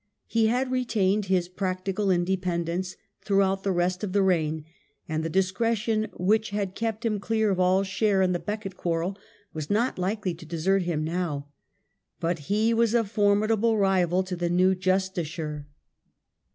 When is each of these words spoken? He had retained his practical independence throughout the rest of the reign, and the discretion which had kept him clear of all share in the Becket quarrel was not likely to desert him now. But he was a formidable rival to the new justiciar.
He 0.25 0.47
had 0.47 0.71
retained 0.71 1.25
his 1.25 1.47
practical 1.47 2.09
independence 2.09 2.95
throughout 3.23 3.61
the 3.61 3.71
rest 3.71 4.03
of 4.03 4.13
the 4.13 4.23
reign, 4.23 4.65
and 5.07 5.23
the 5.23 5.29
discretion 5.29 6.07
which 6.13 6.49
had 6.49 6.73
kept 6.73 7.05
him 7.05 7.19
clear 7.19 7.51
of 7.51 7.59
all 7.59 7.83
share 7.83 8.23
in 8.23 8.31
the 8.31 8.39
Becket 8.39 8.75
quarrel 8.75 9.15
was 9.53 9.69
not 9.69 9.99
likely 9.99 10.33
to 10.33 10.43
desert 10.47 10.81
him 10.81 11.03
now. 11.03 11.49
But 12.19 12.39
he 12.49 12.73
was 12.73 12.95
a 12.95 13.03
formidable 13.03 13.77
rival 13.77 14.23
to 14.23 14.35
the 14.35 14.49
new 14.49 14.73
justiciar. 14.73 15.67